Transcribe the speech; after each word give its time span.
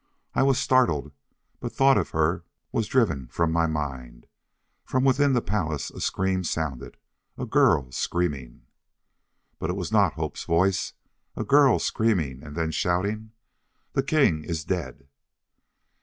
I 0.33 0.41
was 0.41 0.57
startled, 0.57 1.11
but 1.59 1.71
thought 1.73 1.95
of 1.99 2.09
her 2.09 2.43
was 2.71 2.87
driven 2.87 3.27
from 3.27 3.51
my 3.51 3.67
mind. 3.67 4.25
From 4.83 5.03
within 5.03 5.33
the 5.33 5.43
palace 5.43 5.91
a 5.91 6.01
scream 6.01 6.43
sounded. 6.43 6.97
A 7.37 7.45
girl 7.45 7.91
screaming. 7.91 8.63
But 9.59 9.69
it 9.69 9.75
was 9.75 9.91
not 9.91 10.13
Hope's 10.13 10.43
voice. 10.45 10.93
A 11.35 11.43
girl, 11.43 11.77
screaming, 11.77 12.41
and 12.41 12.55
then 12.55 12.71
shouting: 12.71 13.33
"The 13.93 14.01
king 14.01 14.43
is 14.43 14.65
dead!" 14.65 15.07